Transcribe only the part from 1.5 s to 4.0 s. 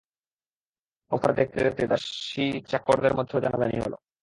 দেখতে দাসীচাকরদের মধ্যেও জানাজানি হল।